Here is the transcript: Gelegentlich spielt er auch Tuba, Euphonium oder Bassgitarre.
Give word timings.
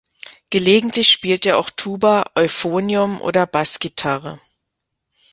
Gelegentlich 0.49 1.09
spielt 1.09 1.45
er 1.45 1.59
auch 1.59 1.69
Tuba, 1.69 2.25
Euphonium 2.35 3.21
oder 3.21 3.45
Bassgitarre. 3.45 4.39